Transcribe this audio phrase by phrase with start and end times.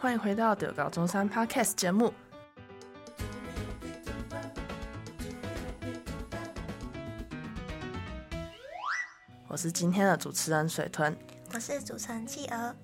[0.00, 2.10] 欢迎回到德高中山 Podcast 节目。
[9.46, 11.14] 我是今天的主持人水豚，
[11.52, 12.74] 我是主持人企鹅。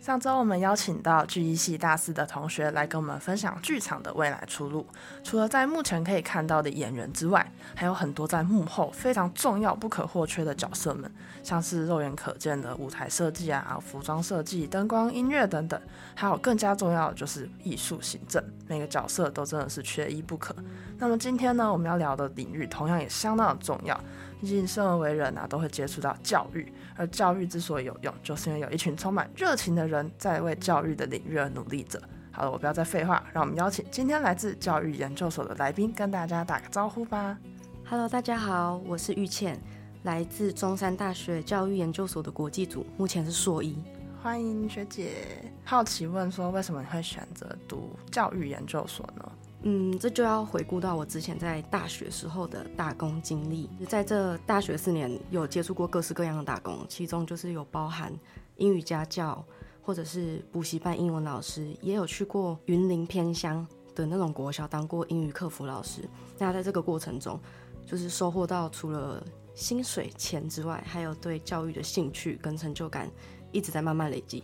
[0.00, 4.86] 上周我们邀请到剧艺系大四的同学来跟我们分享剧场的未来出路。
[5.22, 11.12] 除了在目前可以看到的演员之外，还有很多在幕后非常重要、不可或缺的角色们，
[11.42, 15.78] 像是肉眼可见的舞台设计啊、服装设计、灯光、音乐等等，
[16.14, 20.54] 还有更加重要的就是艺术行政，每个角色都真的是缺一不可。
[20.96, 24.00] 那么今天呢，我们要聊的领域同样也相当的重要。
[24.40, 32.00] 毕竟生而为人啊，都会接触到教育，而教育之所以有用，就是因为有一群充满热情的人在为教育的领域而努力着。
[32.30, 37.36] 好了，我不要再废话，让我们邀请今天来自教育研究所的来宾跟大家打个招呼吧。
[37.84, 39.60] Hello，大家好，我是玉倩，
[40.04, 43.76] 来自中山大学教育研究所的国际组，目前是硕一。
[44.22, 45.50] 欢迎学姐。
[45.64, 49.32] 好奇问说，为什么你会选择读教育研究所呢？
[49.62, 53.70] 嗯，这就要回顾到我之前在大学时候的打工经历。
[53.88, 58.12] 在这大学四年，有接触过各式各样的打工，其中就是有包含
[58.56, 59.42] 英语家教，
[59.80, 66.02] 或者是补习班英文老师，也有去过云林偏乡的那种国小当过英语客服老师。
[66.36, 67.40] 那在这个过程中，
[67.86, 73.10] 就是收获到除了薪水钱之外，还有对教育的兴趣跟成就感
[73.52, 74.42] 一直在慢慢累积。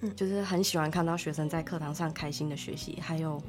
[0.00, 3.40] 嗯，就是很喜欢看到学生在课堂上开心的学习，还有。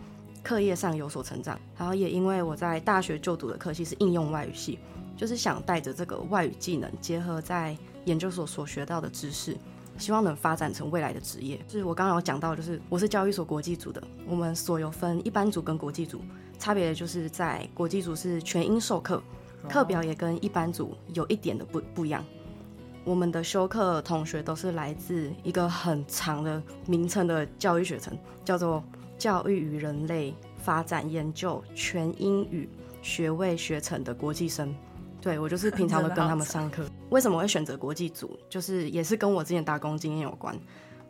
[0.42, 4.80] 课业上有所成长，然后也因为我在大学就读的科系是应用外语系，
[5.18, 9.58] 就是想带着这个外语技能，结合在研究所所学到的知识，
[9.98, 11.60] 希望能发展成未来的职业。
[11.68, 16.22] 就是我刚刚有讲到，就是我是教育所国际组的，我们所有分一般组跟国际组，
[16.58, 19.22] 差别的就是在国际组是全英授课，
[19.68, 22.24] 课表也跟一般组有一点的不不一样。
[23.10, 28.84] 我们的修课同学都是来自一个很长的名称的教育学程，叫做。
[29.18, 32.70] 教育与人类发展研究全英语
[33.02, 34.74] 学位学程的国际生，
[35.22, 36.86] 对，我就是平常都跟他们上课。
[37.10, 38.40] 为什么会选择国际组？
[38.50, 40.58] 就是也是跟我之前打工经验有关。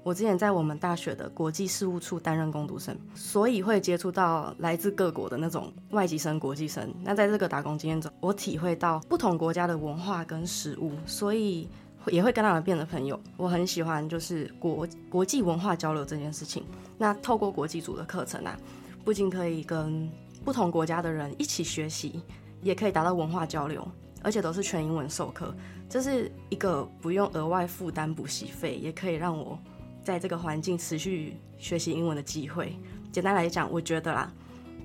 [0.02, 6.92] 我之前在我们大学的国际事务处担任工读生，所以会接触到来自各国的那种外籍生、国际生。
[7.04, 11.70] 那在这个打工经验中，我体会到不同国家的文化跟食物，所以。
[12.08, 13.20] 也会跟他们变成朋友。
[13.38, 16.64] 我很喜欢就是国国际文化交流这件事情。
[16.98, 18.58] 那透过国际组的课程啊，
[19.04, 20.10] 不仅可以跟
[20.44, 22.22] 不同国家的人一起学习，
[22.62, 23.88] 也可以达到文化交流，
[24.24, 25.54] 而且都是全英文授课。
[25.90, 29.58] 这是一个不用额外负担补习费，也可以让我
[30.04, 32.76] 在这个环境持续学习英文的机会。
[33.12, 34.32] 简单来讲，我觉得啦，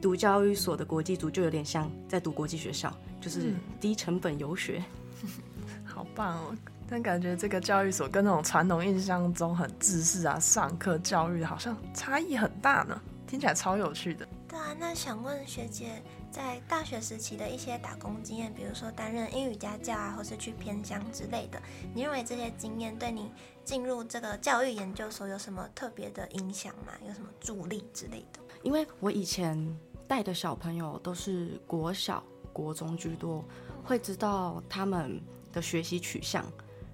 [0.00, 4.82] 读教育所的国际组就有点像在读国际学校，就是低成本游学。
[5.22, 5.28] 嗯、
[5.84, 6.56] 好棒哦！
[6.89, 14.28] 但感觉这个教育所跟那种传统印象中很制式啊，上课教育好像差异很大呢，听起来超有趣的。
[14.47, 21.61] 对啊，那想问学姐，在大学时期的一些打工经验，比如说担任英语家教啊，或是去偏乡之类的，
[21.94, 23.33] 你认为这些经验对你
[23.65, 26.93] 进入这个教育研究所有什么特别的影响吗？
[27.06, 28.39] 有什么助力之类的？
[28.62, 33.43] 因为我以前带的小朋友都是国小、国中居多，
[33.83, 35.21] 会知道他们
[35.53, 36.44] 的学习取向。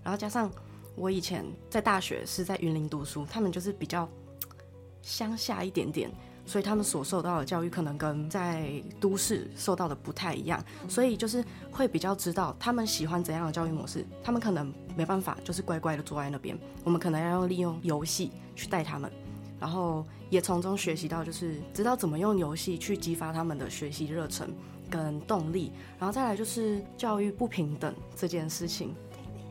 [0.03, 0.51] 然后加上
[0.95, 4.09] 我以前在大学是在云林读书，他们就是比较
[5.03, 6.11] 乡下一点点，
[6.45, 14.05] 所以他们所受到的教育可能跟在都市受到的不太一样，所以就是会比较知道他们喜欢怎样的教育模式。
[14.23, 19.11] 他们可能没办法，就是乖乖的坐在那边，我们可能要用利用游戏去带他们，
[19.59, 24.53] 然后也从中学习到，就是知道怎么用游戏去激发他们的学习热忱
[24.91, 25.73] 跟动力。
[25.99, 28.95] 然后再来就是教育不平等这件事情。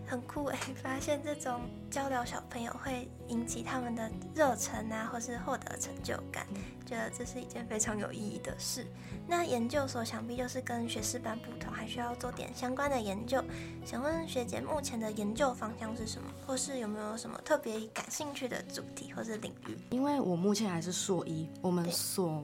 [0.10, 1.62] 很酷哎， 发现这种
[1.92, 6.48] 交流小朋友会引起他们的热忱啊，或是获得成就感，
[6.86, 8.88] 觉得这是一件非常有意义的事。
[9.28, 13.44] 那研究所想必就是跟学士班不同，还需要做点相关的研究。
[13.86, 19.78] 想问学姐，目前的研究方向是什么，或是有没有什么特别感兴趣的主题或是领域？
[19.92, 22.44] 因为我目前还是硕一，我们所。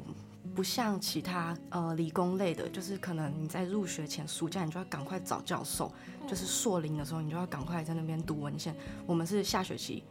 [0.55, 5.91] 不像其他呃理工类的，就是可能你在入学前暑假你就要赶快找教授，
[6.25, 8.73] 就是硕零的时候你就要赶快在那边读文献。
[9.05, 10.03] 我们是下学期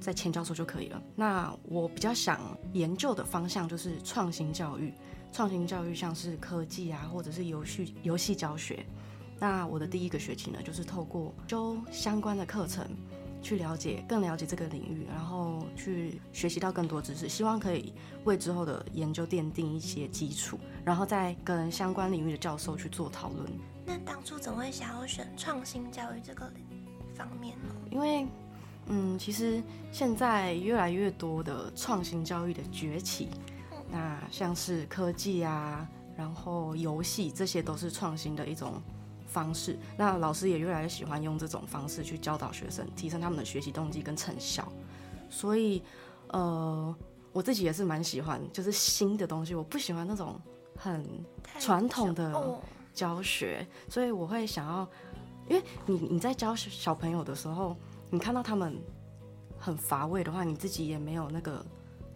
[0.00, 1.00] 再签教授就可以了。
[1.14, 2.40] 那我比较想
[2.72, 4.92] 研究的方向就是创新教育，
[5.30, 8.84] 创新教育像是科技啊，或者是游戏游戏教学。
[9.38, 12.84] 那我的第一个学期呢，就是透过修相关的课程。
[13.44, 17.92] 去了解，更了解这个领域，然后去学习到更多知识，希望可以
[18.24, 23.48] 为之后的研究奠定一些基础，然后再跟相关领域的教授去做讨论。
[23.84, 26.50] 那当初怎么会想要选创新教育这个
[27.14, 27.74] 方面呢？
[27.90, 28.26] 因为
[28.86, 29.62] 嗯，其实
[29.92, 33.28] 现在越来越多的创新教育的崛起，
[33.90, 35.86] 那像是科技啊，
[36.16, 38.80] 然后游戏，这些都是创新的一种
[39.34, 39.76] 方式。
[39.98, 44.66] 那老师也越来越喜欢用这种方式去教导学生，提升他们的学习动机跟成效。
[45.28, 45.82] 所以，
[46.28, 46.96] 呃，
[47.32, 50.40] 我自己也是蛮喜欢，就是新的东西，我不喜欢那种
[50.76, 51.04] 很
[51.58, 52.60] 传统的
[52.94, 54.88] 教学，所以我会想要，
[55.48, 57.76] 因为你你在教小朋友的时候。
[58.10, 58.80] 你看到他们
[59.58, 61.64] 很乏味的话，你自己也没有那个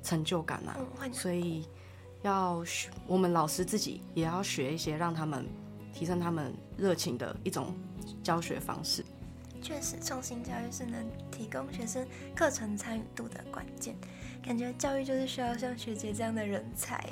[0.00, 0.76] 成就感啊。
[1.00, 1.66] 嗯、所以
[2.22, 5.44] 要学，我们老师自己也要学一些让他们
[5.98, 7.74] 提升他们热情的一种
[8.22, 9.04] 教学方式。
[9.60, 12.06] 确实，创新教育是能提供学生
[12.36, 13.96] 课程参与度的关键。
[14.40, 17.04] 感觉教育就是需要像学姐这样的人才。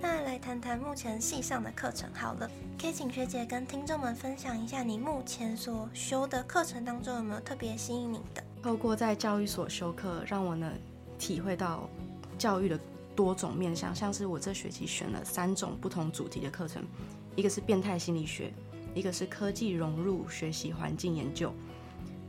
[0.00, 2.48] 那来谈谈目前系上的课程好了，
[2.80, 8.44] 可以请学姐跟听众们分享一下你目前所修的课程当中有没有特别吸引你的？
[8.62, 10.72] 透过在教育所修课，让我能
[11.18, 11.90] 体会到
[12.38, 12.78] 教育的
[13.20, 16.82] 多种面向，像是我这学期选了三种不同主题的课程，
[17.36, 18.50] 一个是变态心理学，
[18.94, 21.52] 一个是科技融入学习环境研究，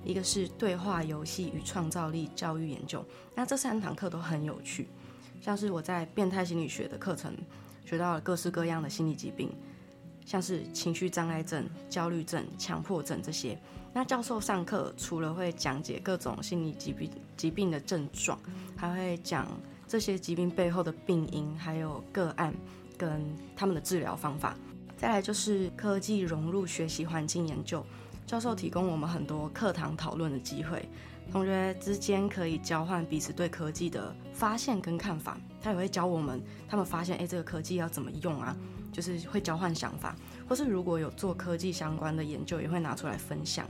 [0.04, 3.06] 一个是对话游戏与创造力教育研究。
[3.34, 4.90] 那这三堂课都很有趣。
[5.40, 7.34] 像是我在变态心理学的课程
[7.86, 9.50] 学到了各式各样的心理疾病，
[10.26, 13.58] 像是情绪障碍症、焦虑症、强迫症这些。
[13.94, 18.38] 那教授上课除了会讲解各种心理疾病疾病的症状，
[18.76, 19.48] 还会讲
[19.92, 22.54] 这些疾病背后的病因，还有个案
[22.98, 23.22] 跟
[23.58, 24.56] 他们的治疗方法。
[24.96, 27.86] 再来就是科技融入学习环境研究，
[28.26, 30.88] 教授提供我们很多课堂讨论的机会。
[31.30, 38.56] 同学之间可以交换彼此对科技的发现跟看法，他也会教我们，他们发现哎，这个科技要怎么用啊？
[38.94, 40.16] 就是会交换想法，
[40.48, 43.68] 或是如果有做科技相关的研究，也会拿出来分享。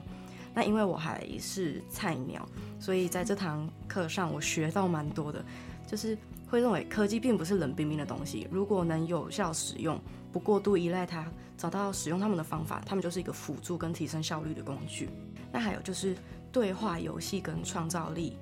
[0.54, 2.48] 那因为我还是菜鸟，
[2.80, 5.44] 所以在这堂课上我学到蛮多的，
[5.88, 6.18] 就是
[6.50, 10.00] 会认为科技并不是冷冰冰的东西，如果能有效使用，
[10.32, 11.26] 不过度依赖它，
[11.58, 15.10] 找到使用它们的方法，它们就是一个辅助跟提升效率的工具。
[15.52, 16.16] 那还有就是。
[16.54, 18.36] 对话游戏跟创造力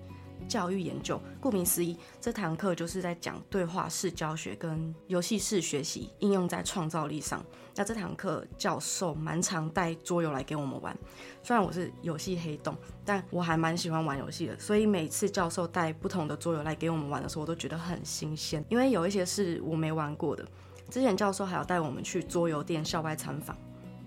[0.49, 7.41] 教育研究，顾名思义，这堂课就是在讲对话式教学跟游戏式学习应用在创造力上。
[7.75, 10.93] 那这堂课教授蛮常带桌游来给我们玩，
[11.41, 12.75] 虽然我是游戏黑洞，
[13.05, 14.59] 但我还蛮喜欢玩游戏的。
[14.59, 20.45] 所以每次教授带不同的桌游来给我们玩的时候，我都觉得很新鲜，因为有一些是我没玩过的。
[20.89, 23.55] 之前教授还要带我们去桌游店校外参访，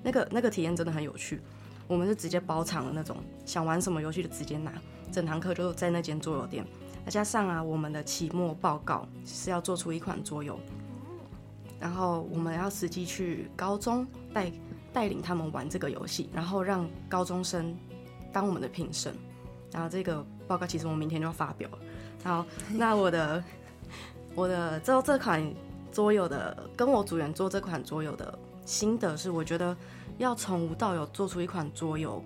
[0.03, 1.41] 那个那个体验真的很有趣。
[1.87, 3.17] 我们是直接包场的那种，
[3.47, 4.73] 想玩什么游戏就直接拿，
[5.12, 6.67] 整堂课就在那间桌游店。
[7.05, 10.59] 再加上啊，我们的期末报告是要做出一款桌游，
[11.79, 14.50] 然后我们要实际去高中带
[14.93, 17.76] 带领他们玩这个游戏，然后让高中生
[18.32, 19.14] 当我们的评审。
[19.70, 21.79] 然后这个报告其实我们明天就要发表了。
[22.25, 23.44] 好那我的
[24.35, 25.43] 我的这这款
[25.93, 29.76] 桌游的跟我组员做这款桌游的心得是，我觉得。
[30.19, 32.23] 要从无到有做出一款桌游，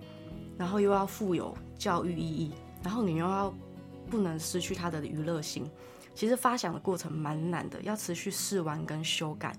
[0.59, 2.53] 然后又要富有教育意义，
[2.87, 3.53] 然后你又要
[4.09, 5.69] 不能失去它的娱乐性。
[6.15, 9.53] 其实发想的过程蛮难的，要持续试玩跟修改，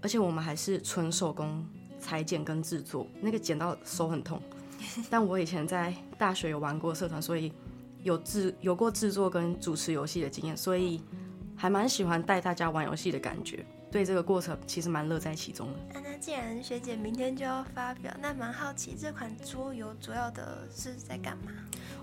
[0.00, 1.66] 而且我们还是纯手工
[1.98, 4.40] 裁剪跟制作，那个剪到手很痛。
[5.10, 7.52] 但我以前在大学有玩过社团，所以
[8.04, 11.02] 有制有过制作跟主持游戏的经验，所以
[11.56, 13.66] 还蛮喜欢带大家玩游戏的感觉。
[13.96, 16.02] 对这个过程其实蛮乐在其中的。
[16.04, 21.50] 那既然学姐明天就要发表，那蛮好奇这款桌游主要的是在干嘛？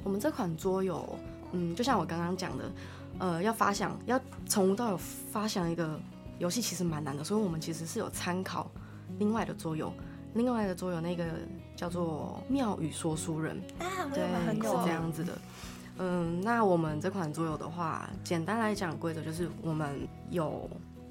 [0.03, 1.15] 我们这款桌游，
[1.51, 2.71] 嗯，就像我刚刚讲的，
[3.19, 5.99] 呃，要发想，要从无到有发想一个
[6.39, 7.23] 游戏，其实蛮难的。
[7.23, 8.71] 所以我们其实是有参考
[9.19, 9.93] 另外的桌游，
[10.33, 11.23] 另外的桌游那个
[11.75, 14.23] 叫做《妙语说书人》，啊，对，
[14.55, 15.37] 是这样子的。
[15.99, 20.67] 嗯，那我们这款桌游的话，简单来讲，规则就是我们有。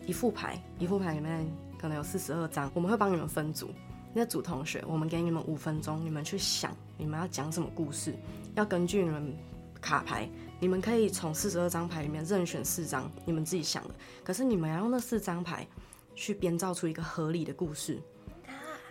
[0.07, 1.47] 一副牌，一副牌里面
[1.79, 3.71] 可能有四十二张，我们会帮你们分组。
[4.15, 8.15] 那组同学，我们给你们五分钟，你们去想你们要讲什么故事，
[8.55, 9.35] 要根据你们
[9.81, 10.29] 卡牌，
[10.61, 13.95] 你们可以从四十二张牌里面任选四张你们自己想的。
[14.23, 15.67] 可是你们要用那四张牌
[16.15, 17.99] 去编造出一个合理的故事。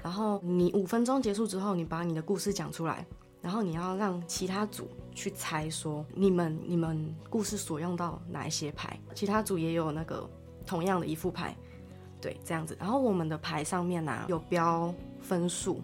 [0.01, 3.05] 然后你五分钟结束之后，你把你的故事讲出来，
[3.43, 10.27] 然后你要让其他组去猜说你们你们故事所用到哪一些牌，其他组也有那个。
[10.65, 11.55] 同样的一副牌，
[12.19, 12.77] 对，这样子。
[12.79, 15.81] 然后我们的牌上面呢、啊、有标分数，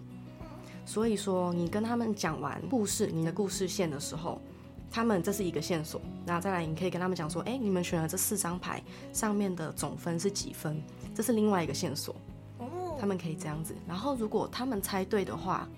[0.84, 4.40] 所以说你跟他们讲完故事，你的故事线的时候，
[4.90, 6.00] 他们这是一个线索。
[6.24, 8.82] 那再来，你可以跟他们讲说，哎，你们选了这四张牌
[9.12, 10.82] 上面的总分是几分？
[11.14, 12.14] 这是另外一个线索。
[13.00, 13.76] 他们可以这样子。
[13.86, 15.68] 然后如果他们猜对的话，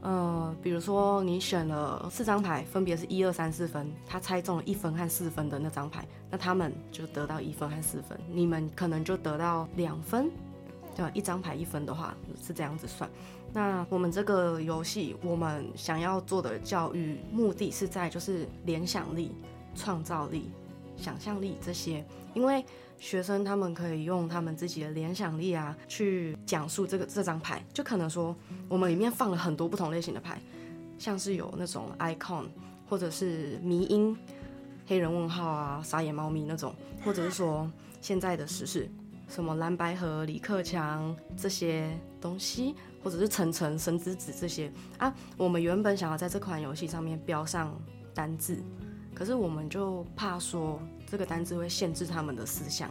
[0.00, 10.30] 呃，比如说你选了四张牌，分别是一二三四分，他猜中了一分和四分的那张牌，那他们就得到一分和四分，你们可能就得到两分，
[10.94, 11.10] 对吧？
[11.14, 13.10] 一张牌一分的话是这样子算。
[13.52, 19.32] 那我们这个游戏，我们想要做的教育目的是在就是联想力、
[19.74, 20.48] 创造力、
[21.00, 22.64] 想象力这些，因为。
[23.00, 27.64] 学生他们可以用他们自己的联想力啊，去讲述这个这张牌。
[27.72, 28.34] 就可能说，
[28.68, 30.42] 我们里面放了很多不同类型的牌，
[30.98, 32.46] 像是有那种 icon，
[32.88, 34.18] 或者是迷因、
[34.84, 36.74] 黑人问号啊、傻眼猫咪那种，
[37.04, 38.90] 或者是说现在的时事，
[39.28, 45.14] 什么蓝白和、李克强这些东西，或者是晨晨、神之子这些啊。
[45.36, 47.80] 我们原本想要在这款游戏上面标上
[48.12, 48.60] 单字，
[49.18, 50.80] 可是我们就怕说。
[51.10, 52.90] 这个单字会限制他们的思想，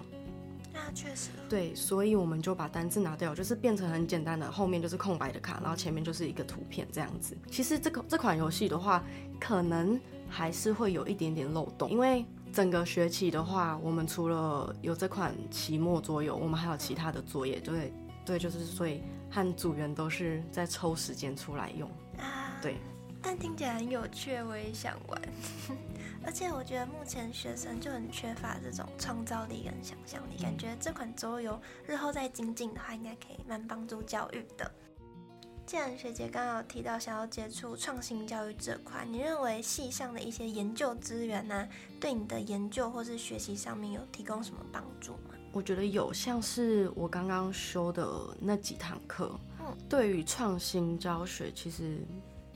[0.73, 7.37] 那确实对，所以我们就把单字拿掉，就是变成很简单的，后面就是空白的卡，然后前面就是一个图片这样子。
[7.51, 9.03] 其实这个这款游戏的话，
[9.39, 17.93] 可能还是会有一点点漏洞，因为整个学期的话，我们除了有这款期末作游，我们还有其他的作业，对
[18.25, 22.77] 对，就是所以和组员都是在抽时间出来用啊，对。
[23.19, 25.21] 但听起来很有趣，我也想玩。
[26.27, 34.69] 而且我觉得目前学生就很缺乏这种创造力跟想象力，感觉这款桌游日后再精进的话，应该可以蛮帮助教育的。
[35.65, 45.33] 既然学姐刚刚有提到想要接触创新教育这块，你认为系上的一些研究资源呢、啊，对你的研究或是学习上面有提供什么帮助吗？
[45.53, 48.05] 我觉得有，像是我刚刚修的
[48.37, 52.05] 那几堂课，嗯，对于创新教学其实。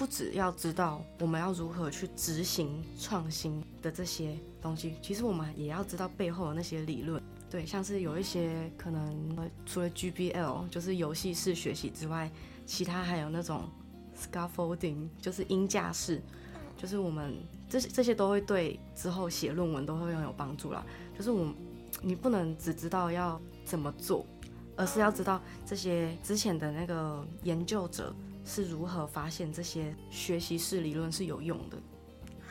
[0.01, 7.22] 不只要知道我们要如何去执行创新的这些东西，其实我们也要知道背后的那些理论。
[7.51, 12.31] 对，像是有一些可能除了 GBL 就是游戏式学习之外，
[12.65, 13.70] 其他还有那种
[14.17, 16.20] scaffolding 就是音架式，
[16.75, 17.36] 就是我们
[17.70, 20.84] 这些这些都会对之后写论文都会很有帮助啦。
[21.15, 21.53] 就是我
[22.01, 24.25] 你不能只知道要怎么做，
[24.75, 28.12] 而是要知道这些之前的那个研究者。
[28.45, 31.77] 是如何发现这些学习式理论是有用的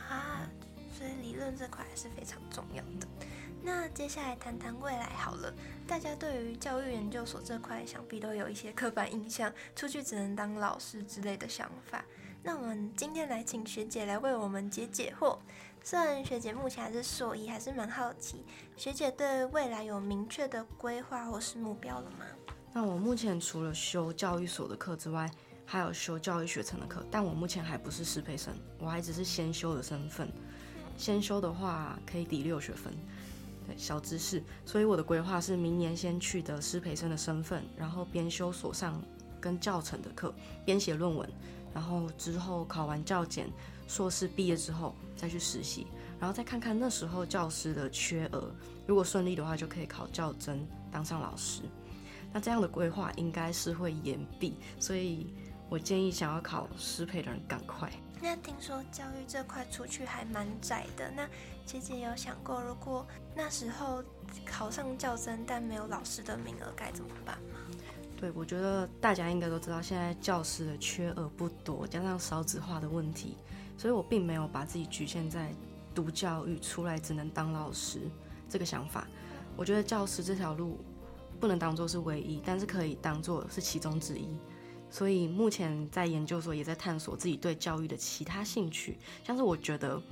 [0.09, 0.49] 啊？
[0.97, 3.07] 所以理论这块还是非常重要的。
[3.63, 5.53] 那接下来谈谈未来好了。
[5.87, 12.03] 大家对于教育研究所这块，想必都有一些刻板印象，出去只能当老师之类的想法。
[12.43, 15.39] 那我们今天来请学姐来为我们解解惑。
[15.83, 22.25] 虽然学姐目前还是硕一，还是蛮好奇，学姐对未来有明确的规划或是目标了吗？
[22.73, 25.31] 那我目前除了修教育所的课之外，
[25.71, 30.29] 还有修教育学程的课，但我目前还不是师培生，我还只是先修的身份。
[30.97, 32.93] 先修的话可以抵六学分，
[33.69, 34.43] 对，小知识。
[34.67, 39.01] 所以我的规划是明年先取得师培生的身份，然后边修所上
[39.41, 40.35] 跟教程的课，
[40.65, 41.31] 边写论文，
[41.73, 43.49] 然后之后考完教检，
[43.87, 45.87] 硕士毕业之后再去实习，
[46.19, 48.53] 然后再看看那时候教师的缺额，
[48.89, 51.63] 如果顺利的话就可以考教甄当上老师。
[52.33, 55.29] 那这样的规划应该是会延毕，所以。
[55.71, 57.89] 我建议想要考师培的人赶快。
[58.21, 61.27] 那听说教育这块出去还蛮窄的，那
[61.65, 64.03] 姐姐有想过，如果那时候
[64.45, 67.61] 考上教甄但没有老师的名额该怎么办吗？
[68.19, 73.37] 对，我觉得大家应该都知道，现在教师的缺额不多，加上少子化的问题，
[73.79, 75.55] 所以我并没有把自己局限在
[75.95, 78.01] 读教育出来只能当老师
[78.49, 79.07] 这个想法。
[79.57, 80.79] 我觉得教师这条路
[81.39, 84.29] 不能当做是唯一，但是可以当做是其中之一。
[84.91, 90.03] 所以目前在研究所也在探索自己对教育的其他兴趣，像是我觉得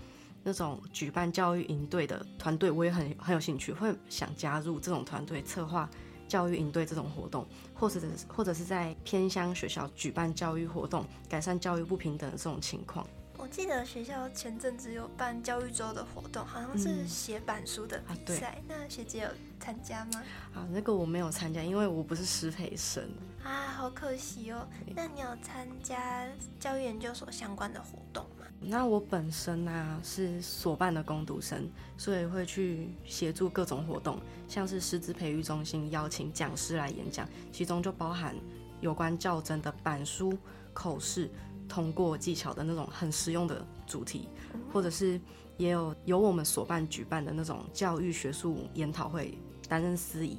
[0.43, 5.91] 那种举办教育营队的团队，我也很很有兴趣，会想加入这种团队策划
[6.29, 13.07] 教育营队这种活动，或者是或者是在偏乡学校举办教育活动，改善教育不平等的这种情况。
[13.49, 18.83] 我记得学校前阵子有办教育周的活动，好像是写板书的比赛，嗯啊。
[18.83, 19.29] 那学姐有
[19.59, 20.23] 参加吗？
[20.55, 23.03] 啊，那个我没有参加，因为我不是师培生
[23.43, 24.69] 啊，好可惜哦。
[24.95, 26.27] 那你有参加
[26.61, 28.45] 教育研究所相关的活动吗？
[28.61, 38.37] 那我本身呢，啊，是所办的攻读生，所以会去协助各种活动，像是师资培育中心邀请讲师来演讲，其中就包含
[38.83, 40.37] 有关教甄的板书、
[40.75, 41.31] 口试。
[41.69, 44.27] 通过技巧的那种很实用的主题，
[44.73, 45.21] 或者是
[45.59, 49.37] 也有由我们所办举办的那种教育学术研讨会
[49.69, 50.39] 担任司仪，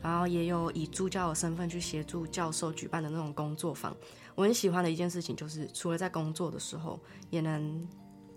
[0.00, 3.94] 然后也有以助教的身份去协助教授举办的那种工作坊。
[4.34, 6.98] 我很喜欢的一件事情就是，除了在工作的时候，
[7.28, 7.86] 也能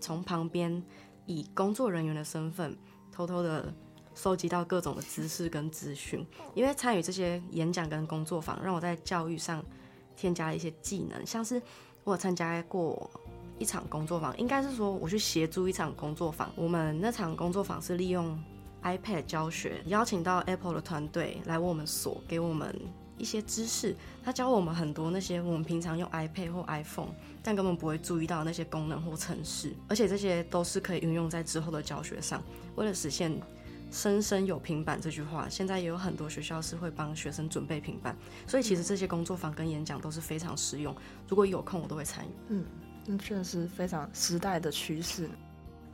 [0.01, 0.83] 从旁边
[1.25, 2.77] 以工作人员的身份
[3.13, 3.73] 偷偷的
[4.13, 6.25] 收集到各种的知识跟资讯。
[6.53, 9.63] 因为参与这些演讲跟工作坊，让我在教育上
[10.17, 11.61] 添加了一些技能，像是。
[12.05, 13.09] 我参加过
[13.57, 16.51] 一场工作坊，应该是说我去协助一场工作坊。
[16.55, 18.39] 我们那场工作坊是利用
[18.83, 22.79] iPad 教学，邀请到 Apple 的团队来我们所给我们
[23.17, 23.95] 一些知识。
[24.24, 27.09] 他教我们很多那些我们平常用 iPad 或 iPhone
[27.41, 32.39] 但根本不会注意到那些功能或程式，而且这些都是可以运用在之后的教学上。
[32.75, 33.35] 为了实现
[33.95, 38.13] “生生有平板”这句话，现在也有很多学校是会帮学生准备平板，
[38.45, 40.93] 所以其实这些工作坊跟演讲都是非常实用。
[41.29, 42.29] 如果有空，我都会参与。
[42.49, 42.65] 嗯，
[43.05, 45.29] 那确实非常时代的趋势。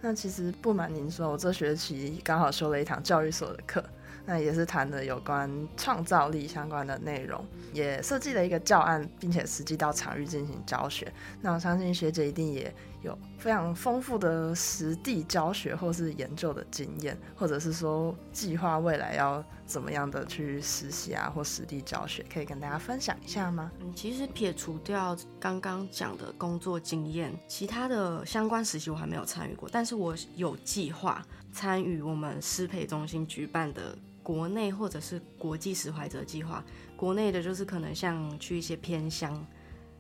[0.02, 3.84] 那其实不瞒您说，我这学期刚好修了一堂教育所的课，
[4.26, 11.12] 那也是谈的有关创造力相关的内容，也设计了一个教案，并且实际到场域进行教学。
[11.42, 23.72] 那我相信学姐一定也有非常丰富的实地教学或是研究的经验，或者是说计划未来要怎么样的去实习啊，或实地教学，可以跟大家分享一下吗？
[23.80, 36.64] 嗯，其实撇除掉刚刚讲的工作经验，其他的相关实习我还没有参与过，但是我有计划参与我们师培中心举办的国内或者是国际使怀者计划。
[36.96, 39.46] 国内的就是可能像去一些偏乡，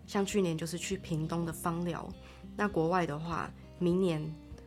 [0.06, 2.08] 像去年就是去屏东的芳寮。
[2.56, 3.50] 那国外的话，
[3.80, 4.22] 明年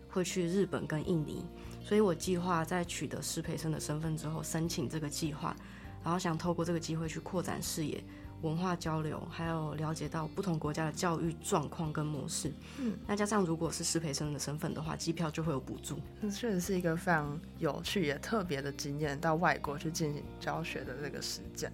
[0.08, 1.44] 会去日本跟印尼，
[1.82, 5.56] 所以我计划在取得施培生的身份之后，申请这个计划，
[6.02, 8.02] 然后想透过这个机会去扩展视野、
[8.44, 12.52] 文化交流，还有了解到不同国家的教育状况跟模式。
[12.78, 15.98] 嗯，那加上如果是师培生的身份的话，机票就会有补助。
[16.20, 21.72] 这确实是一个非常有趣也特别的经验，到外国去进行教学的这个实践。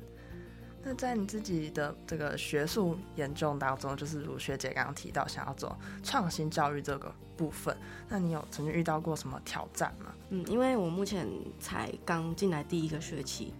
[0.82, 7.76] 那在你自己的这个学术研究当中，就是如学姐刚刚提到想要做创新教育这个部分，
[8.08, 10.14] 那你有曾经遇到过什么挑战吗？
[10.30, 13.52] 嗯，因为我目前才刚进来第一个学期，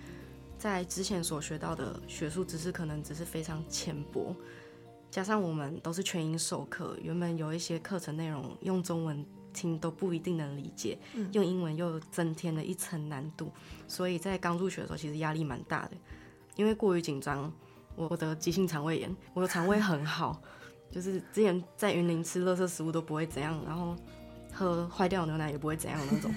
[0.61, 4.37] 在之前所学到的学术知识可能只是非常浅薄，
[5.11, 9.25] 加上我们都是全英授课，原本有一些课程内容用中文
[9.55, 13.50] 听都不一定能理解，嗯，用英文又增添了一层难度，
[13.88, 15.93] 所以在刚入学的时候其实压力蛮大的。
[16.57, 17.51] 因为过于紧张，
[17.96, 19.16] 我得急性肠胃炎。
[19.33, 20.42] 我的肠胃很好，
[20.90, 23.96] 就是之前在云林吃垃圾食物都不会怎样，然后
[24.53, 26.31] 喝坏掉牛奶也不会怎样那种。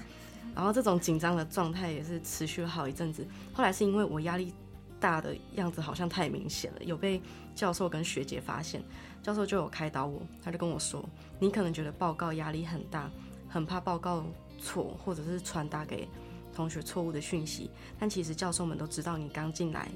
[0.56, 3.26] 然后这种紧张的状态也是持续了好一阵子。
[3.54, 4.54] 后来是因为我压力
[5.00, 7.22] 大的样子好像太明显了，有被
[7.56, 8.84] 教授跟学姐发现，
[9.22, 11.04] 教授就有开导我，他就跟我说
[11.40, 13.10] ：“你可能觉得报告压力很大，
[13.50, 14.24] 很怕报告
[14.60, 16.08] 错，或者是传达给。”
[16.56, 19.90] 同学错误的讯息，但其实教授们都知道你刚进来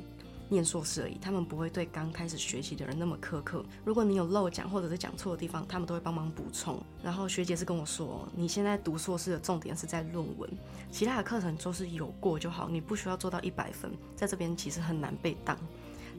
[0.50, 3.64] 念硕士而已，他们不会对刚开始学习的人那么苛刻。
[3.84, 6.82] 如果你有漏讲或者是讲错的地方，他们都会帮忙补充。
[7.04, 10.50] 然后学姐是跟我说，你现在读硕士的重点是在论文，
[10.92, 15.58] 其他的课程就是有过就好，你不需要做到一百分，在这边其实很难被当。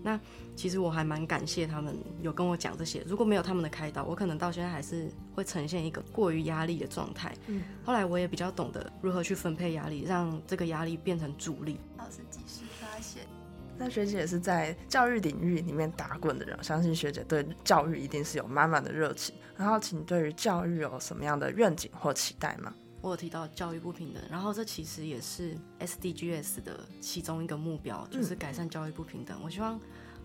[0.01, 0.19] 那
[0.55, 7.35] 其实我还蛮感谢他们有跟我讲这些，如果没有他们的开导，我可能到现在还是会呈现一个过于压力的状态。
[7.49, 11.81] 嗯，后来我也比较懂得如何去分配压力，让这个压力变成助力。
[11.97, 13.38] 老师及时发现。
[13.79, 19.35] 那学姐也是在教育领域里面打滚的人，相信学姐对教育一定是有满满的热情。
[19.57, 22.75] 然后，请对于教育有什么样的愿景或期待吗？
[23.01, 29.38] 我有提到教育不平等，然后这其实也是 SDGs 的其中一个目标，就是改善教育不平等。
[29.38, 29.81] 嗯、我希望，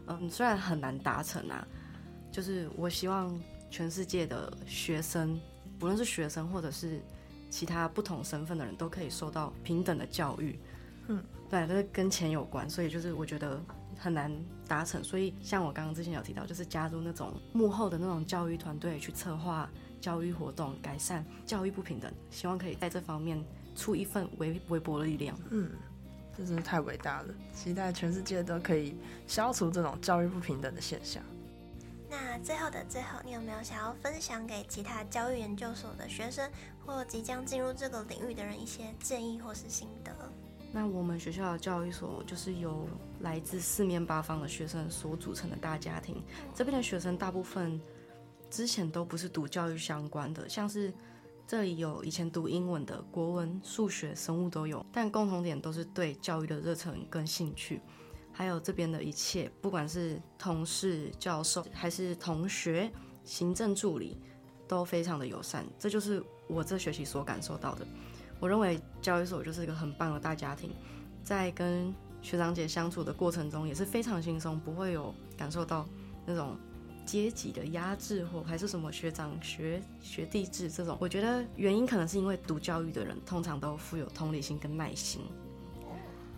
[0.08, 1.68] 嗯，虽然很难达成啊，
[2.32, 3.39] 就是我希望
[3.70, 5.39] 全世界的学生，
[5.78, 7.00] 不论是学生或者是
[7.50, 10.60] 其他不同身份的人，都可以受到平等的教育。
[11.10, 13.62] 嗯，对，就是跟钱有关，所以就是我觉得
[14.00, 14.36] 很难
[14.68, 15.04] 达成。
[15.04, 19.70] 所以像我刚刚之前有提到，就是加入那种幕后的那种教育团队去策划。
[20.02, 23.42] 教育活动，改善教育不平等，希望可以在这方面
[23.74, 25.34] 出一份微微薄的力量。
[25.50, 25.72] 嗯，
[26.36, 27.34] 这真是太伟大了！
[27.54, 31.24] 期待全世界都可以消除这种教育不平等的现象。
[32.10, 36.52] 那最后的最后，你有没有想要分享给其他教育研究所的学生，
[36.86, 40.12] 或即将进入这个领域的人一些建议或是心得？
[40.74, 42.86] 那我们学校的教育所就是由
[43.22, 46.22] 来自四面八方的学生所组成的大家庭，
[46.54, 47.80] 这边的学生大部分。
[48.50, 50.94] 之前都不是读教育相关的，像是
[51.48, 57.82] 这里有以前读英文的，国文、数学、生物都有，但共同点都是对教育的热忱跟兴趣，
[58.32, 62.92] 还有这边的一切，不管是同事、教授还是同学、
[63.24, 64.20] 行政助理，
[64.68, 65.66] 都非常的友善。
[65.80, 67.88] 这就是我这学期所感受到的。
[68.43, 70.69] 我认为教育所就是一个很棒的大家庭，
[71.23, 75.88] 在跟学长姐相处的过程中也是非常轻松，不会有感受到
[76.25, 76.58] 那种。
[77.06, 85.19] 阶级的压制，或还是什么学长学学弟制这种，我觉得原因可能是因为读教育的人通常都富有同理心跟耐心，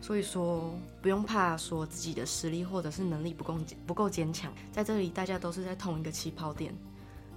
[0.02, 6.74] 所以说不用怕说自己的实力或者是能力不够不够坚强，在这里大家都是在同一个起跑点，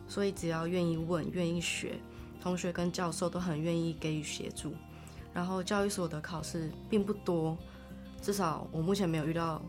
[0.08, 1.98] 所以只要愿意问、愿意学，
[2.48, 4.72] 同学跟教授都很愿意给予协助。
[5.34, 7.54] 然后教育所的考试并不多，
[8.22, 9.60] 至少我目前没有遇到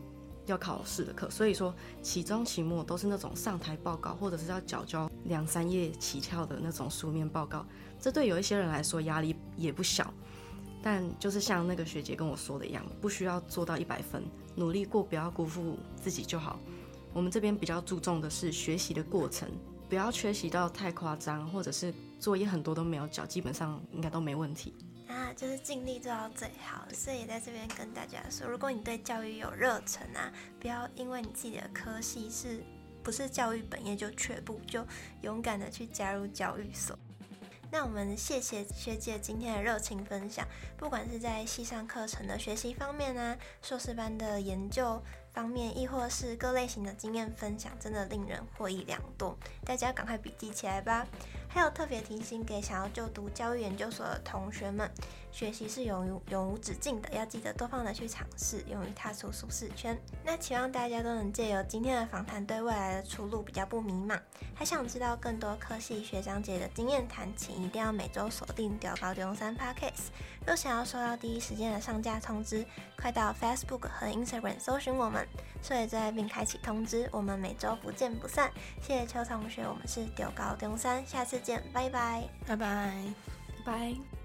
[0.46, 7.66] 要考试的课，所以说期中、期末都是那种上台报告，或者是要缴交两三页起跳的那种书面报告，
[8.00, 10.12] 这对有一些人来说压力也不小。
[10.82, 14.24] 但就是像那个学姐跟我说的一样，不需要做到一百分，
[14.56, 16.58] 努力过，不要辜负自己就好。
[17.12, 19.46] 我们这边比较注重的是学习的过程，
[19.90, 24.74] 不要缺席到太夸张，或者是作业很多都没有交，基本上应该都没问题。
[25.08, 26.86] 啊，就是尽力做到最好。
[26.92, 30.30] 所以在这边跟大家说，如果你对教育有热忱啊，
[30.60, 32.62] 不要因为你自己的科系是
[33.02, 34.86] 不是教育本业就却步，就
[35.22, 36.96] 勇敢的去加入教育所。
[37.72, 45.00] 那我们谢谢学姐今天的热情分享，不管是在系上课程的学习方面、啊，硕士班的研究
[45.32, 49.38] 方面，亦或是各类型的经验分享，真的令人获益良多。
[49.64, 51.06] 大家赶快笔记起来吧！
[51.52, 54.88] 还有特别提醒给想要就读教育研究所的同学们。
[55.32, 59.96] 学习是永无永无止境的，要记得多方的去尝试，勇于踏出舒适圈。
[60.24, 64.18] 那期望大家都能借由今天的访谈，对未来的出路比较不迷茫。
[64.56, 70.08] 还想知道更多科系学长姐的经验谈，请一定要每周锁定屌高中三 Podcast。
[70.44, 75.24] 若想要收到第一时间的上架通知，快到 Facebook 和 Instagram 搜寻我们，
[75.62, 77.08] 设为最爱并开启通知。
[77.12, 78.50] 我们每周不见不散。
[78.82, 82.92] 谢谢邱同学，我们是屌高中三，下次见，拜拜，拜拜，
[83.64, 84.19] 拜。